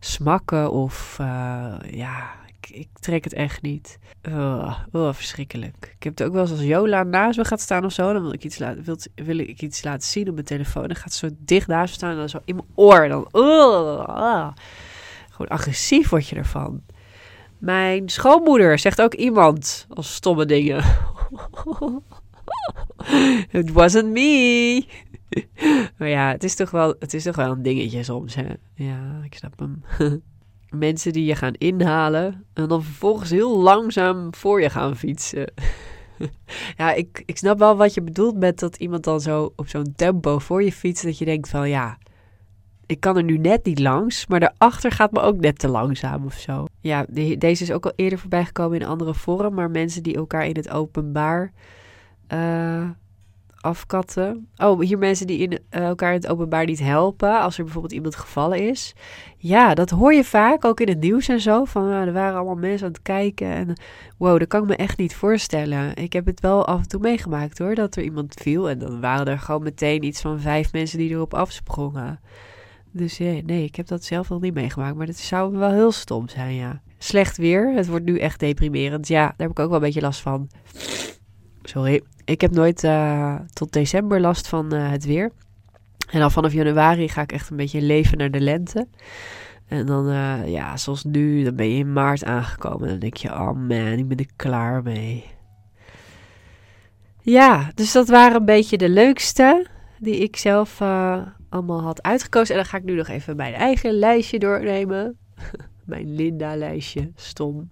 [0.00, 3.98] smakken of uh, ja, ik ik, trek het echt niet.
[4.28, 5.92] Oh, oh, verschrikkelijk.
[5.96, 8.12] Ik heb het ook wel eens als Jola naast me gaat staan of zo.
[8.12, 10.86] Dan wil ik iets laten, wil, wil ik iets laten zien op mijn telefoon.
[10.86, 13.08] Dan gaat ze zo dicht naast me staan en dan zo in mijn oor.
[13.08, 14.48] Dan, oh,
[15.30, 16.82] Gewoon agressief word je ervan.
[17.58, 20.84] Mijn schoonmoeder zegt ook iemand als stomme dingen.
[23.50, 24.84] It wasn't me.
[25.98, 28.34] maar ja, het is, toch wel, het is toch wel een dingetje soms.
[28.34, 28.46] Hè?
[28.74, 29.82] Ja, ik snap hem.
[30.70, 35.52] Mensen die je gaan inhalen en dan vervolgens heel langzaam voor je gaan fietsen.
[36.76, 39.92] ja, ik, ik snap wel wat je bedoelt met dat iemand dan zo op zo'n
[39.96, 41.04] tempo voor je fietst.
[41.04, 41.98] Dat je denkt van ja,
[42.88, 46.24] ik kan er nu net niet langs, maar daarachter gaat me ook net te langzaam
[46.24, 46.66] of zo.
[46.80, 47.06] Ja,
[47.38, 50.46] deze is ook al eerder voorbij gekomen in een andere vorm, maar mensen die elkaar
[50.46, 51.52] in het openbaar
[52.32, 52.88] uh,
[53.60, 54.48] afkatten.
[54.56, 57.92] Oh, hier mensen die in, uh, elkaar in het openbaar niet helpen als er bijvoorbeeld
[57.92, 58.94] iemand gevallen is.
[59.36, 61.64] Ja, dat hoor je vaak, ook in het nieuws en zo.
[61.64, 63.80] Van uh, er waren allemaal mensen aan het kijken en
[64.16, 65.96] wow, dat kan ik me echt niet voorstellen.
[65.96, 69.00] Ik heb het wel af en toe meegemaakt hoor, dat er iemand viel en dan
[69.00, 72.20] waren er gewoon meteen iets van vijf mensen die erop afsprongen.
[72.92, 74.96] Dus ja, nee, ik heb dat zelf nog niet meegemaakt.
[74.96, 76.80] Maar dat zou wel heel stom zijn, ja.
[76.98, 77.74] Slecht weer.
[77.74, 79.08] Het wordt nu echt deprimerend.
[79.08, 80.50] Ja, daar heb ik ook wel een beetje last van.
[81.62, 82.02] Sorry.
[82.24, 85.32] Ik heb nooit uh, tot december last van uh, het weer.
[86.10, 88.88] En dan vanaf januari ga ik echt een beetje leven naar de lente.
[89.66, 90.06] En dan,
[90.50, 92.82] ja, zoals nu, dan ben je in maart aangekomen.
[92.82, 95.24] En dan denk je, oh man, ik ben er klaar mee.
[97.20, 99.66] Ja, dus dat waren een beetje de leukste
[99.98, 100.80] die ik zelf
[101.48, 102.54] allemaal had uitgekozen.
[102.54, 105.18] En dan ga ik nu nog even mijn eigen lijstje doornemen.
[105.84, 107.70] mijn Linda-lijstje, stom.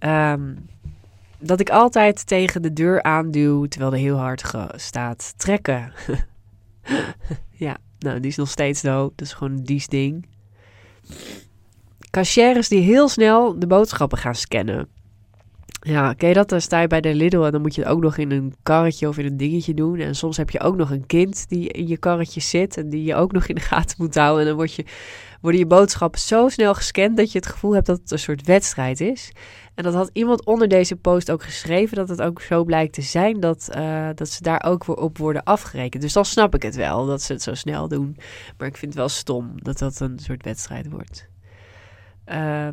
[0.00, 0.68] Um,
[1.38, 4.42] dat ik altijd tegen de deur aanduw terwijl er heel hard
[4.74, 5.92] staat trekken.
[7.66, 9.12] ja, nou, die is nog steeds dood.
[9.16, 10.26] Dat is gewoon een dies ding.
[12.10, 14.88] Cashiers die heel snel de boodschappen gaan scannen.
[15.84, 16.48] Ja, oké, dat?
[16.48, 18.54] Dan sta je bij de Lidl en dan moet je het ook nog in een
[18.62, 19.98] karretje of in een dingetje doen.
[19.98, 23.04] En soms heb je ook nog een kind die in je karretje zit en die
[23.04, 24.40] je ook nog in de gaten moet houden.
[24.40, 24.84] En dan word je,
[25.40, 28.46] worden je boodschappen zo snel gescand dat je het gevoel hebt dat het een soort
[28.46, 29.32] wedstrijd is.
[29.74, 33.02] En dat had iemand onder deze post ook geschreven, dat het ook zo blijkt te
[33.02, 36.02] zijn dat, uh, dat ze daar ook weer op worden afgerekend.
[36.02, 38.16] Dus dan snap ik het wel dat ze het zo snel doen.
[38.58, 41.28] Maar ik vind het wel stom dat dat een soort wedstrijd wordt.
[42.26, 42.68] Uh,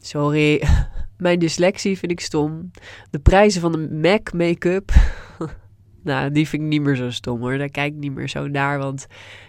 [0.00, 0.62] sorry.
[1.16, 2.70] Mijn dyslexie vind ik stom.
[3.10, 4.92] De prijzen van de MAC make-up.
[6.02, 7.58] nou, die vind ik niet meer zo stom hoor.
[7.58, 8.78] Daar kijk ik niet meer zo naar.
[8.78, 9.06] Want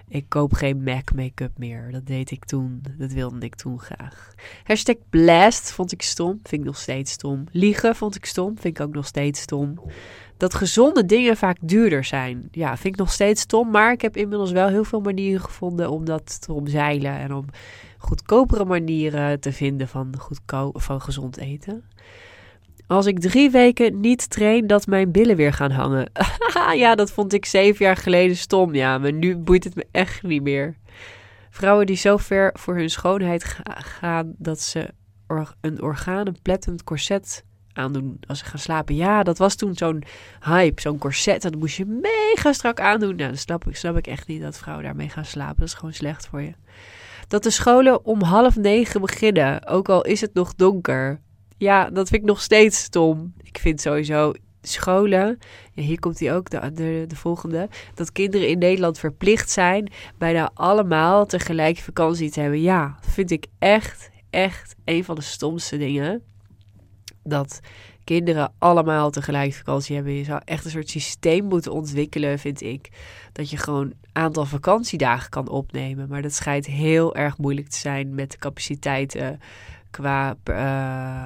[0.07, 1.91] ik koop geen MAC make-up meer.
[1.91, 2.81] Dat deed ik toen.
[2.97, 4.33] Dat wilde ik toen graag.
[4.63, 6.39] Hashtag blast vond ik stom.
[6.43, 7.43] Vind ik nog steeds stom.
[7.51, 8.57] Liegen vond ik stom.
[8.59, 9.79] Vind ik ook nog steeds stom.
[10.37, 12.47] Dat gezonde dingen vaak duurder zijn.
[12.51, 13.71] Ja, vind ik nog steeds stom.
[13.71, 17.19] Maar ik heb inmiddels wel heel veel manieren gevonden om dat te omzeilen.
[17.19, 17.45] En om
[17.97, 20.13] goedkopere manieren te vinden van,
[20.73, 21.83] van gezond eten.
[22.87, 26.11] Als ik drie weken niet train, dat mijn billen weer gaan hangen.
[26.75, 28.75] ja, dat vond ik zeven jaar geleden stom.
[28.75, 30.75] Ja, maar nu boeit het me echt niet meer.
[31.49, 33.59] Vrouwen die zo ver voor hun schoonheid
[33.99, 34.89] gaan dat ze
[35.61, 37.43] een orgaan, een corset
[37.77, 38.95] aandoen als ze gaan slapen.
[38.95, 40.03] Ja, dat was toen zo'n
[40.39, 41.41] hype, zo'n corset.
[41.41, 43.15] Dat moest je mega strak aandoen.
[43.15, 45.59] Nou, dat snap ik, snap ik echt niet dat vrouwen daarmee gaan slapen.
[45.59, 46.53] Dat is gewoon slecht voor je.
[47.27, 51.19] Dat de scholen om half negen beginnen, ook al is het nog donker.
[51.57, 53.33] Ja, dat vind ik nog steeds stom.
[53.41, 55.39] Ik vind sowieso scholen,
[55.73, 59.91] ja, hier komt hij ook, de, de, de, volgende, dat kinderen in Nederland verplicht zijn
[60.17, 62.61] bijna allemaal tegelijk vakantie te hebben.
[62.61, 66.21] Ja, vind ik echt, echt een van de stomste dingen.
[67.29, 67.59] Dat
[68.03, 70.13] kinderen allemaal tegelijk vakantie hebben.
[70.13, 72.89] Je zou echt een soort systeem moeten ontwikkelen, vind ik.
[73.31, 76.09] Dat je gewoon aantal vakantiedagen kan opnemen.
[76.09, 79.39] Maar dat schijnt heel erg moeilijk te zijn met de capaciteiten
[79.91, 81.25] qua uh,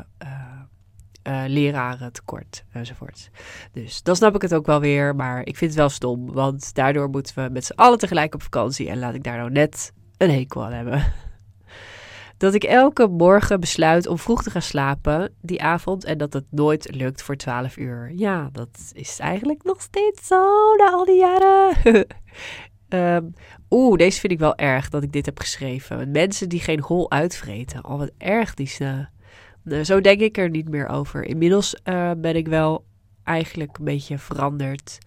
[1.28, 3.30] uh, leraren tekort enzovoort.
[3.72, 5.16] Dus dan snap ik het ook wel weer.
[5.16, 6.32] Maar ik vind het wel stom.
[6.32, 8.90] Want daardoor moeten we met z'n allen tegelijk op vakantie.
[8.90, 11.14] En laat ik daar nou net een hekel aan hebben
[12.42, 16.46] dat ik elke morgen besluit om vroeg te gaan slapen die avond en dat het
[16.50, 18.12] nooit lukt voor 12 uur.
[18.16, 22.06] Ja, dat is eigenlijk nog steeds zo na al die jaren.
[22.90, 23.34] um,
[23.70, 26.12] Oeh, deze vind ik wel erg dat ik dit heb geschreven.
[26.12, 27.82] Mensen die geen hol uitvreten.
[27.82, 29.06] Al wat erg die ze.
[29.64, 31.24] Nou, zo denk ik er niet meer over.
[31.24, 32.86] Inmiddels uh, ben ik wel
[33.24, 34.98] eigenlijk een beetje veranderd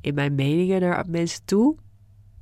[0.00, 1.76] in mijn meningen naar mensen toe.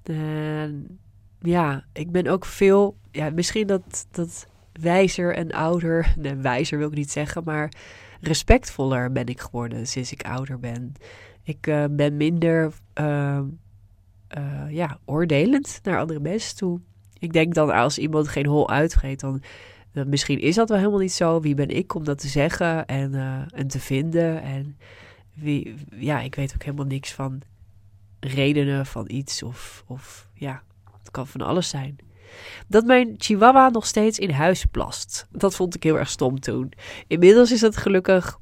[0.03, 0.99] En
[1.41, 6.89] ja, ik ben ook veel, ja, misschien dat, dat wijzer en ouder, nee, wijzer wil
[6.89, 7.73] ik niet zeggen, maar
[8.21, 10.93] respectvoller ben ik geworden sinds ik ouder ben.
[11.43, 13.41] Ik uh, ben minder, uh,
[14.39, 16.81] uh, ja, oordelend naar andere mensen toe.
[17.19, 19.43] Ik denk dan als iemand geen hol uitgeeft, dan,
[20.07, 21.41] misschien is dat wel helemaal niet zo.
[21.41, 24.43] Wie ben ik om dat te zeggen en, uh, en te vinden?
[24.43, 24.79] En
[25.35, 27.43] wie, ja, ik weet ook helemaal niks van
[28.21, 30.63] redenen van iets of, of ja,
[30.99, 31.97] het kan van alles zijn.
[32.69, 35.27] Dat mijn chihuahua nog steeds in huis plast.
[35.31, 36.73] Dat vond ik heel erg stom toen.
[37.07, 38.39] Inmiddels is dat gelukkig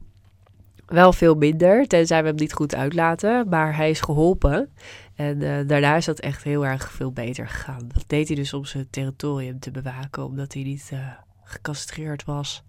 [0.87, 3.48] wel veel minder, tenzij we hem niet goed uitlaten.
[3.48, 4.72] Maar hij is geholpen.
[5.14, 7.88] En uh, daarna is dat echt heel erg veel beter gegaan.
[7.92, 10.98] Dat deed hij dus om zijn territorium te bewaken, omdat hij niet uh,
[11.44, 12.62] gecastreerd was.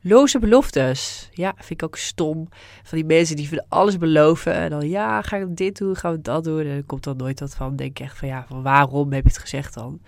[0.00, 1.28] Loze beloftes.
[1.32, 2.48] Ja, vind ik ook stom.
[2.82, 4.54] Van die mensen die van alles beloven.
[4.54, 6.60] En dan, ja, ga ik dit doen, gaan we dat doen.
[6.60, 7.76] En er komt dan nooit wat van.
[7.76, 10.00] denk ik echt van, ja, van waarom heb je het gezegd dan?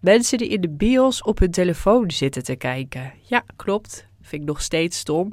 [0.00, 3.12] Mensen die in de bios op hun telefoon zitten te kijken.
[3.22, 4.06] Ja, klopt.
[4.20, 5.32] Vind ik nog steeds stom.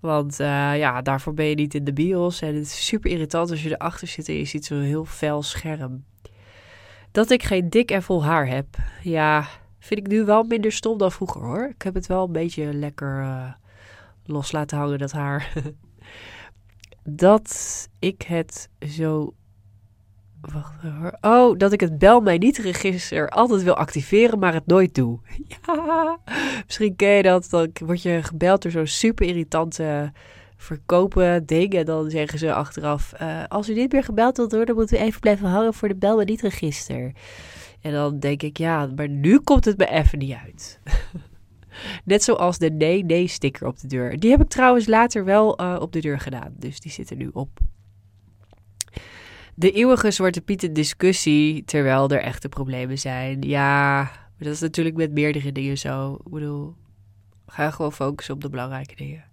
[0.00, 0.46] Want uh,
[0.78, 2.40] ja, daarvoor ben je niet in de bios.
[2.40, 5.42] En het is super irritant als je erachter zit en je ziet zo'n heel fel
[5.42, 6.04] scherm.
[7.10, 8.66] Dat ik geen dik en vol haar heb.
[9.02, 9.48] Ja,
[9.78, 11.68] vind ik nu wel minder stom dan vroeger hoor.
[11.74, 13.52] Ik heb het wel een beetje lekker uh,
[14.24, 15.52] los laten hangen, dat haar.
[17.04, 19.34] dat ik het zo
[20.50, 21.16] Wacht hoor.
[21.20, 25.18] Oh, dat ik het bel mij niet register altijd wil activeren, maar het nooit doe.
[25.66, 26.18] Ja,
[26.66, 27.50] misschien ken je dat.
[27.50, 30.12] Dan word je gebeld door zo'n super irritante
[30.56, 31.84] verkopen dingen.
[31.84, 34.96] Dan zeggen ze achteraf: uh, Als u niet meer gebeld wilt worden, dan moet u
[34.96, 37.12] even blijven hangen voor de bel mij niet register.
[37.80, 40.80] En dan denk ik: Ja, maar nu komt het me even niet uit.
[42.04, 44.20] Net zoals de nee-nee-sticker op de deur.
[44.20, 46.54] Die heb ik trouwens later wel uh, op de deur gedaan.
[46.58, 47.60] Dus die zit er nu op
[49.62, 53.42] de eeuwige Zwarte Pieten discussie, terwijl er echte problemen zijn.
[53.42, 56.18] Ja, dat is natuurlijk met meerdere dingen zo.
[56.24, 56.74] Ik bedoel,
[57.46, 59.24] ga gewoon focussen op de belangrijke dingen.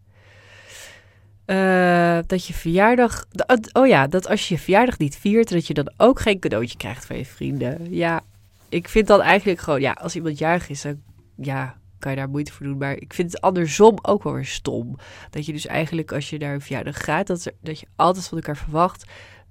[1.45, 3.25] Uh, dat je verjaardag.
[3.71, 6.77] Oh ja, dat als je je verjaardag niet viert, dat je dan ook geen cadeautje
[6.77, 7.93] krijgt van je vrienden.
[7.93, 8.21] Ja,
[8.69, 11.01] ik vind dan eigenlijk gewoon, ja, als iemand jarig is, dan
[11.35, 12.77] ja, kan je daar moeite voor doen.
[12.77, 14.95] Maar ik vind het andersom ook wel weer stom.
[15.29, 18.27] Dat je dus eigenlijk als je naar een verjaardag gaat, dat, er, dat je altijd
[18.27, 19.05] van elkaar verwacht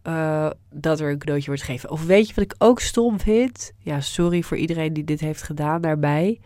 [0.09, 1.91] uh, dat er een cadeautje wordt gegeven.
[1.91, 3.73] Of weet je wat ik ook stom vind?
[3.79, 6.41] Ja, sorry voor iedereen die dit heeft gedaan daarbij.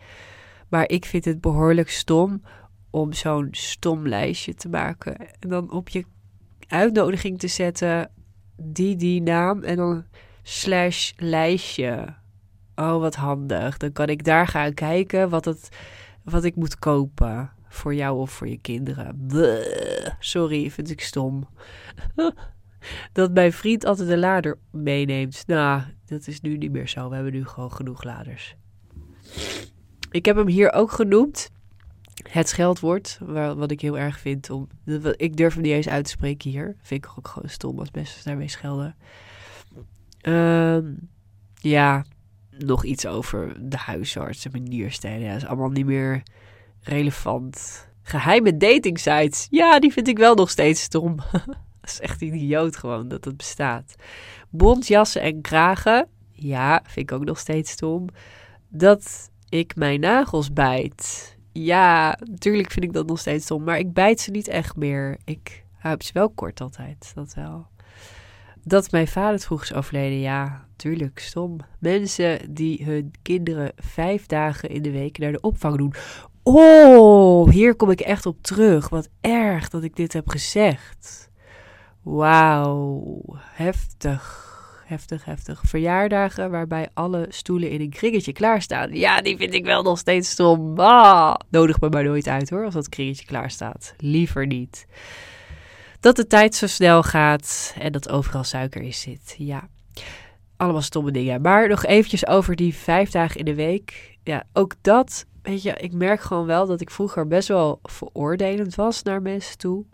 [0.69, 2.41] Maar ik vind het behoorlijk stom
[2.89, 5.17] om zo'n stom lijstje te maken.
[5.17, 6.05] En dan op je
[6.67, 8.11] uitnodiging te zetten
[8.55, 10.05] die, die naam en dan
[10.41, 12.15] slash lijstje.
[12.75, 13.77] Oh, wat handig.
[13.77, 15.69] Dan kan ik daar gaan kijken wat, het,
[16.23, 17.51] wat ik moet kopen.
[17.67, 19.27] Voor jou of voor je kinderen.
[20.19, 21.47] Sorry, vind ik stom.
[23.13, 25.43] dat mijn vriend altijd een lader meeneemt.
[25.47, 27.09] Nou, dat is nu niet meer zo.
[27.09, 28.55] We hebben nu gewoon genoeg laders.
[30.11, 31.51] Ik heb hem hier ook genoemd.
[32.29, 33.19] Het scheldwoord,
[33.55, 34.49] wat ik heel erg vind.
[34.49, 34.67] Om,
[35.15, 36.75] ik durf hem niet eens uit te spreken hier.
[36.81, 38.95] Vind ik ook gewoon stom als mensen daarmee schelden.
[40.21, 41.09] Um,
[41.53, 42.05] ja,
[42.57, 45.19] nog iets over de huisarts en.
[45.19, 46.23] Ja, dat is allemaal niet meer
[46.81, 47.87] relevant.
[48.01, 49.47] Geheime dating sites.
[49.49, 51.19] Ja, die vind ik wel nog steeds stom.
[51.83, 53.95] Dat is echt idioot gewoon dat het bestaat.
[54.49, 56.07] Bontjassen en kragen.
[56.31, 58.07] Ja, vind ik ook nog steeds stom.
[58.69, 61.35] Dat ik mijn nagels bijt.
[61.51, 63.63] Ja, natuurlijk vind ik dat nog steeds stom.
[63.63, 65.17] Maar ik bijt ze niet echt meer.
[65.25, 67.11] Ik heb ze wel kort altijd.
[67.15, 67.67] Dat wel.
[68.63, 70.19] Dat mijn vader vroeg is overleden.
[70.19, 71.57] Ja, tuurlijk, stom.
[71.79, 75.93] Mensen die hun kinderen vijf dagen in de week naar de opvang doen.
[76.43, 78.89] Oh, hier kom ik echt op terug.
[78.89, 81.31] Wat erg dat ik dit heb gezegd.
[82.03, 84.51] Wauw, heftig.
[84.85, 85.61] Heftig, heftig.
[85.65, 88.95] Verjaardagen waarbij alle stoelen in een kringetje klaarstaan.
[88.95, 90.79] Ja, die vind ik wel nog steeds stom.
[90.79, 93.93] Ah, nodig me maar nooit uit hoor, als dat kringetje klaar staat.
[93.97, 94.85] Liever niet.
[95.99, 99.35] Dat de tijd zo snel gaat en dat overal suiker in zit.
[99.37, 99.67] Ja,
[100.57, 101.41] allemaal stomme dingen.
[101.41, 104.17] Maar nog eventjes over die vijf dagen in de week.
[104.23, 108.75] Ja, ook dat, weet je, ik merk gewoon wel dat ik vroeger best wel veroordelend
[108.75, 109.85] was naar mensen toe.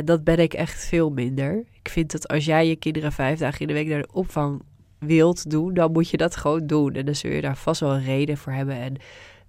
[0.00, 1.64] En dat ben ik echt veel minder.
[1.82, 4.62] Ik vind dat als jij je kinderen vijf dagen in de week naar de opvang
[4.98, 6.94] wilt doen, dan moet je dat gewoon doen.
[6.94, 8.74] En dan zul je daar vast wel een reden voor hebben.
[8.74, 8.96] En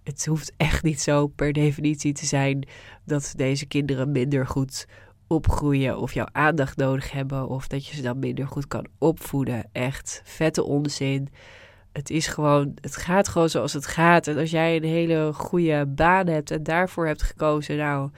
[0.04, 2.68] het hoeft echt niet zo per definitie te zijn
[3.06, 4.88] dat deze kinderen minder goed
[5.28, 9.70] opgroeien of jouw aandacht nodig hebben of dat je ze dan minder goed kan opvoeden.
[9.72, 11.28] Echt vette onzin.
[11.92, 14.28] Het is gewoon, het gaat gewoon zoals het gaat.
[14.28, 18.10] En als jij een hele goede baan hebt en daarvoor hebt gekozen, nou,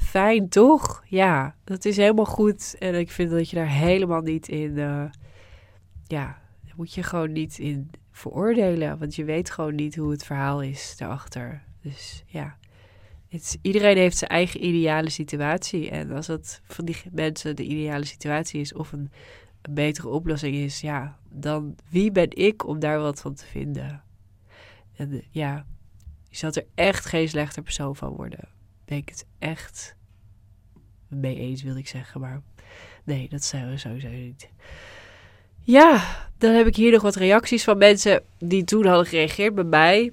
[0.00, 1.02] fijn toch?
[1.06, 2.76] Ja, dat is helemaal goed.
[2.78, 5.04] En ik vind dat je daar helemaal niet in, uh,
[6.06, 6.38] ja,
[6.80, 8.98] moet je gewoon niet in veroordelen.
[8.98, 11.62] Want je weet gewoon niet hoe het verhaal is daarachter.
[11.82, 12.56] Dus ja,
[13.28, 15.90] het, iedereen heeft zijn eigen ideale situatie.
[15.90, 19.10] En als dat van die mensen de ideale situatie is of een,
[19.62, 24.02] een betere oplossing is, ja, dan wie ben ik om daar wat van te vinden?
[24.96, 25.66] En eh, ja,
[26.28, 28.48] je zal er echt geen slechter persoon van worden.
[28.90, 29.96] Het echt
[31.08, 32.20] mee eens, wil ik zeggen.
[32.20, 32.42] Maar
[33.04, 34.48] nee, dat zijn we sowieso niet.
[35.60, 36.02] Ja,
[36.38, 40.12] dan heb ik hier nog wat reacties van mensen die toen hadden gereageerd bij mij.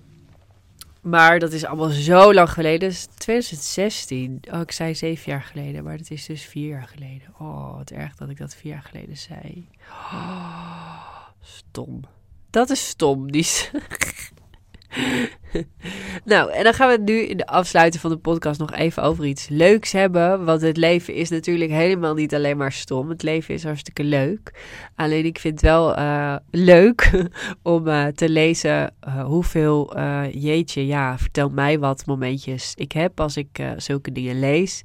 [1.01, 2.79] Maar dat is allemaal zo lang geleden.
[2.79, 4.39] Dat is 2016.
[4.51, 7.33] Oh, ik zei zeven jaar geleden, maar dat is dus vier jaar geleden.
[7.39, 9.67] Oh, wat erg dat ik dat vier jaar geleden zei.
[9.89, 12.01] Oh, stom.
[12.49, 13.31] Dat is stom.
[13.31, 13.47] Die
[16.25, 19.25] nou, en dan gaan we nu in de afsluiting van de podcast nog even over
[19.25, 20.45] iets leuks hebben.
[20.45, 23.09] Want het leven is natuurlijk helemaal niet alleen maar stom.
[23.09, 24.51] Het leven is hartstikke leuk.
[24.95, 27.27] Alleen ik vind het wel uh, leuk
[27.63, 29.95] om uh, te lezen uh, hoeveel,
[30.31, 34.81] jeetje, ja, vertel mij wat momentjes ik heb als ik zulke dingen lees.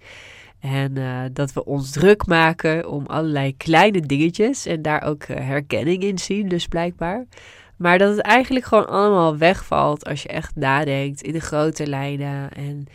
[0.61, 0.95] En
[1.33, 6.49] dat we ons druk maken om allerlei kleine dingetjes en daar ook herkenning in zien,
[6.49, 7.27] dus blijkbaar.
[7.83, 12.53] Maar dat het eigenlijk gewoon allemaal wegvalt als je echt nadenkt in de grote lijnen.
[12.53, 12.87] En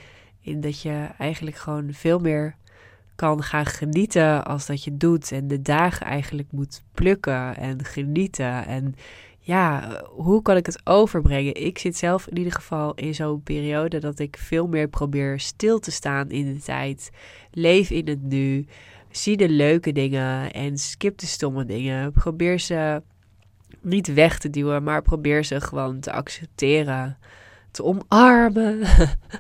[0.42, 2.56] in dat je eigenlijk gewoon veel meer
[3.16, 5.32] kan gaan genieten als dat je doet.
[5.32, 8.66] En de dagen eigenlijk moet plukken en genieten.
[8.66, 8.96] En
[9.40, 11.66] ja, hoe kan ik het overbrengen?
[11.66, 15.80] Ik zit zelf in ieder geval in zo'n periode dat ik veel meer probeer stil
[15.80, 17.10] te staan in de tijd.
[17.52, 18.66] Leef in het nu.
[19.12, 22.12] Zie de leuke dingen en skip de stomme dingen.
[22.12, 23.02] Probeer ze
[23.88, 27.18] niet weg te duwen, maar probeer ze gewoon te accepteren,
[27.72, 28.82] te omarmen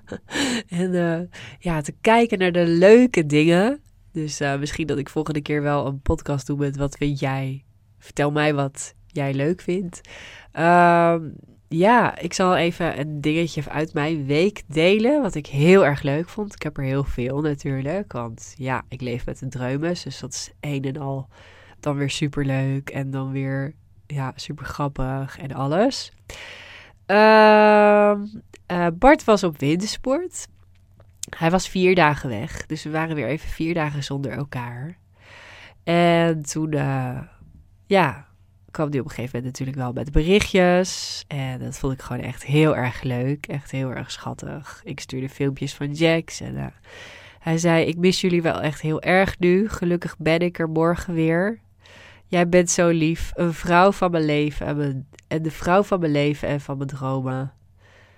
[0.81, 1.19] en uh,
[1.59, 3.81] ja, te kijken naar de leuke dingen.
[4.11, 7.63] Dus uh, misschien dat ik volgende keer wel een podcast doe met wat vind jij?
[7.99, 10.01] Vertel mij wat jij leuk vindt.
[10.53, 11.15] Uh,
[11.67, 16.29] ja, ik zal even een dingetje uit mijn week delen, wat ik heel erg leuk
[16.29, 16.53] vond.
[16.53, 20.33] Ik heb er heel veel natuurlijk, want ja, ik leef met een dreumes, dus dat
[20.33, 21.27] is een en al
[21.79, 23.73] dan weer super leuk en dan weer
[24.07, 26.11] ja, super grappig en alles.
[27.07, 28.13] Uh,
[28.71, 30.47] uh, Bart was op wintersport.
[31.37, 32.65] Hij was vier dagen weg.
[32.65, 34.97] Dus we waren weer even vier dagen zonder elkaar.
[35.83, 37.19] En toen, uh,
[37.85, 38.27] ja,
[38.71, 41.23] kwam hij op een gegeven moment natuurlijk wel met berichtjes.
[41.27, 43.47] En dat vond ik gewoon echt heel erg leuk.
[43.47, 44.81] Echt heel erg schattig.
[44.83, 46.41] Ik stuurde filmpjes van Jax.
[46.41, 46.65] En uh,
[47.39, 49.69] hij zei: Ik mis jullie wel echt heel erg nu.
[49.69, 51.59] Gelukkig ben ik er morgen weer.
[52.29, 56.47] Jij bent zo lief, een vrouw van mijn leven en, de vrouw van mijn leven
[56.47, 57.53] en van mijn dromen.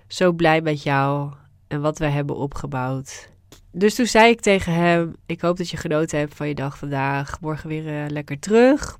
[0.08, 1.34] Zo blij met jou
[1.68, 3.30] en wat we hebben opgebouwd.
[3.72, 6.78] Dus toen zei ik tegen hem: Ik hoop dat je genoten hebt van je dag
[6.78, 7.40] vandaag.
[7.42, 8.98] Morgen weer uh, lekker terug.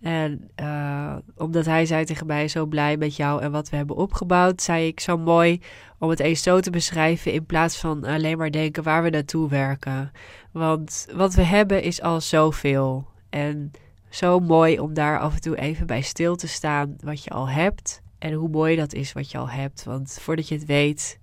[0.00, 3.96] En uh, omdat hij zei tegen mij: Zo blij met jou en wat we hebben
[3.96, 5.60] opgebouwd, zei ik zo mooi
[5.98, 7.32] om het eens zo te beschrijven.
[7.32, 10.10] In plaats van alleen maar denken waar we naartoe werken.
[10.52, 13.06] Want wat we hebben is al zoveel.
[13.30, 13.70] En
[14.12, 17.48] zo mooi om daar af en toe even bij stil te staan wat je al
[17.48, 18.02] hebt.
[18.18, 19.84] En hoe mooi dat is wat je al hebt.
[19.84, 21.18] Want voordat je het weet,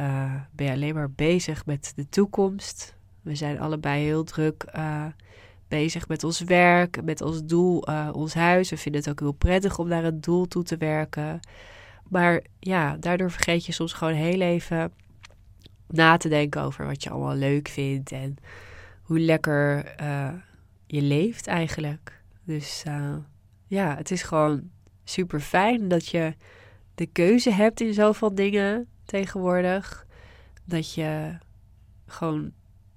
[0.00, 2.96] uh, ben je alleen maar bezig met de toekomst.
[3.22, 5.04] We zijn allebei heel druk uh,
[5.68, 8.70] bezig met ons werk, met ons doel, uh, ons huis.
[8.70, 11.40] We vinden het ook heel prettig om naar een doel toe te werken.
[12.08, 14.92] Maar ja, daardoor vergeet je soms gewoon heel even
[15.88, 18.12] na te denken over wat je allemaal leuk vindt.
[18.12, 18.36] En
[19.02, 19.94] hoe lekker
[20.86, 22.19] je leeft eigenlijk.
[22.50, 23.16] Dus uh,
[23.66, 24.70] ja, het is gewoon
[25.04, 26.34] super fijn dat je
[26.94, 30.06] de keuze hebt in zoveel dingen tegenwoordig.
[30.64, 31.38] Dat je
[32.06, 32.52] gewoon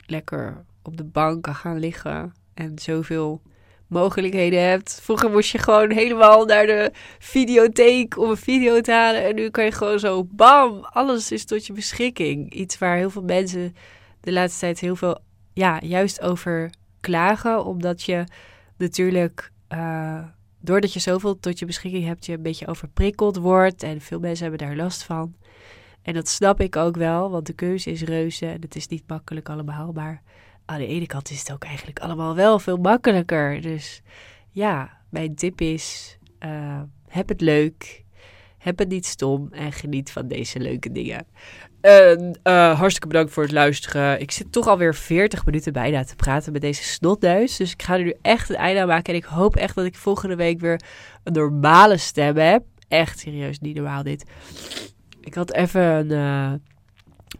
[0.06, 3.42] lekker op de bank kan gaan liggen en zoveel
[3.88, 5.00] mogelijkheden hebt.
[5.02, 9.24] Vroeger moest je gewoon helemaal naar de videotheek om een video te halen.
[9.24, 12.54] En nu kan je gewoon zo, bam, alles is tot je beschikking.
[12.54, 13.76] Iets waar heel veel mensen
[14.20, 15.20] de laatste tijd heel veel,
[15.54, 17.66] ja, juist over klagen.
[17.66, 18.24] Omdat je
[18.84, 20.24] natuurlijk, uh,
[20.60, 23.84] doordat je zoveel tot je beschikking hebt, je een beetje overprikkeld wordt.
[23.84, 25.36] En veel mensen hebben daar last van.
[26.02, 29.04] En dat snap ik ook wel, want de keuze is reuze en het is niet
[29.08, 29.92] makkelijk allemaal.
[29.92, 30.22] Maar
[30.66, 33.62] aan de ene kant is het ook eigenlijk allemaal wel veel makkelijker.
[33.62, 34.02] Dus
[34.50, 38.04] ja, mijn tip is: uh, heb het leuk.
[38.58, 41.26] Heb het niet stom en geniet van deze leuke dingen.
[41.84, 44.20] En uh, hartstikke bedankt voor het luisteren.
[44.20, 47.58] Ik zit toch alweer 40 minuten bijna te praten met deze snotneus.
[47.58, 49.14] Dus ik ga er nu echt een einde aan maken.
[49.14, 50.82] En ik hoop echt dat ik volgende week weer
[51.24, 52.64] een normale stem heb.
[52.88, 54.26] Echt serieus, niet normaal dit.
[55.22, 56.12] Ik had even een...
[56.12, 56.52] Uh,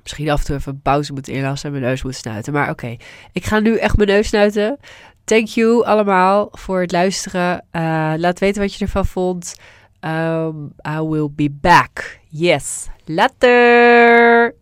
[0.02, 2.54] misschien af en toe even een pauze moeten inlassen en mijn neus moeten snuiten.
[2.54, 2.96] Maar oké,
[3.32, 4.78] ik ga nu echt mijn neus snuiten.
[5.24, 7.66] Thank you allemaal voor het luisteren.
[7.72, 9.56] Uh, laat weten wat je ervan vond.
[10.02, 12.22] Um, I will be back.
[12.34, 12.90] Yes.
[13.08, 14.56] Later.